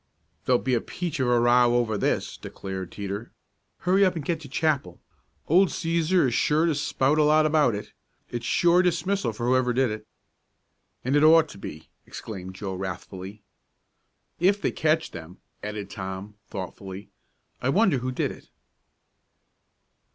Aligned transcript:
"There'll 0.45 0.57
be 0.59 0.73
a 0.73 0.81
peach 0.81 1.19
of 1.19 1.27
a 1.27 1.39
row 1.39 1.75
over 1.75 1.95
this!" 1.95 2.35
declared 2.35 2.91
Teeter. 2.91 3.29
"Hurry 3.81 4.03
up 4.03 4.15
and 4.15 4.25
get 4.25 4.39
to 4.39 4.49
chapel. 4.49 4.99
Old 5.47 5.67
Cæsar 5.67 6.29
is 6.29 6.33
sure 6.33 6.65
to 6.65 6.73
spout 6.73 7.19
a 7.19 7.23
lot 7.23 7.45
about 7.45 7.75
it. 7.75 7.93
It's 8.31 8.43
sure 8.43 8.81
dismissal 8.81 9.31
for 9.31 9.45
whoever 9.45 9.73
did 9.73 9.91
it." 9.91 10.07
"And 11.05 11.15
it 11.15 11.21
ought 11.23 11.49
to 11.49 11.59
be!" 11.59 11.87
exclaimed 12.07 12.55
Joe 12.55 12.73
wrathfully. 12.73 13.43
"If 14.39 14.59
they 14.59 14.71
catch 14.71 15.11
them," 15.11 15.37
added 15.61 15.91
Tom, 15.91 16.33
thoughtfully. 16.47 17.09
"I 17.61 17.69
wonder 17.69 17.99
who 17.99 18.11
did 18.11 18.31
it?" 18.31 18.49